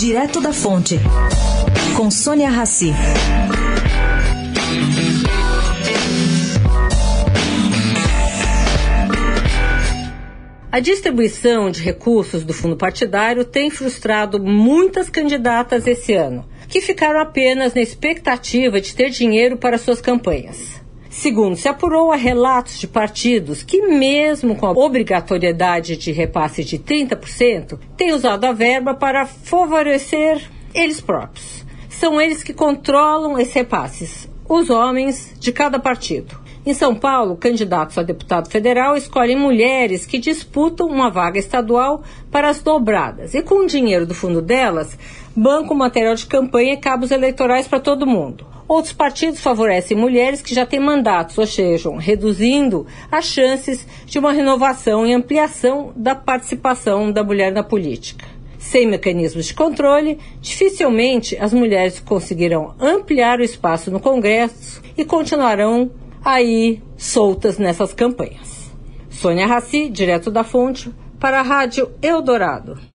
[0.00, 0.98] Direto da Fonte,
[1.94, 2.90] com Sônia Rassi.
[10.72, 17.20] A distribuição de recursos do fundo partidário tem frustrado muitas candidatas esse ano, que ficaram
[17.20, 20.79] apenas na expectativa de ter dinheiro para suas campanhas.
[21.10, 26.78] Segundo se apurou, há relatos de partidos que, mesmo com a obrigatoriedade de repasse de
[26.78, 30.40] 30%, têm usado a verba para favorecer
[30.72, 31.66] eles próprios.
[31.88, 36.38] São eles que controlam esses repasses, os homens de cada partido.
[36.64, 42.48] Em São Paulo, candidatos a deputado federal escolhem mulheres que disputam uma vaga estadual para
[42.48, 44.96] as dobradas e, com o dinheiro do fundo delas,
[45.34, 48.49] bancam material de campanha e cabos eleitorais para todo mundo.
[48.70, 54.30] Outros partidos favorecem mulheres que já têm mandatos, ou seja, reduzindo as chances de uma
[54.30, 58.24] renovação e ampliação da participação da mulher na política.
[58.60, 65.90] Sem mecanismos de controle, dificilmente as mulheres conseguirão ampliar o espaço no Congresso e continuarão
[66.24, 68.70] aí soltas nessas campanhas.
[69.10, 72.78] Sônia Raci, direto da fonte, para a Rádio Eldorado.